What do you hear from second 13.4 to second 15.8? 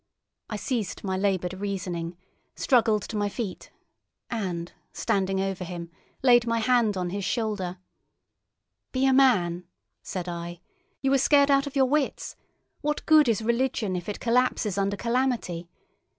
religion if it collapses under calamity?